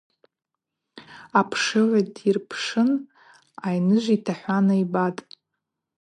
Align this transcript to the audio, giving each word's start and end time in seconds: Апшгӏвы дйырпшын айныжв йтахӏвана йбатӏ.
Апшгӏвы 1.39 1.99
дйырпшын 2.15 2.89
айныжв 3.67 4.11
йтахӏвана 4.15 4.75
йбатӏ. 4.83 5.25